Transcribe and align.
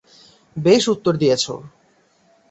বেশ 0.55 0.83
উত্তর 0.87 1.13
দিয়াছ। 1.17 1.45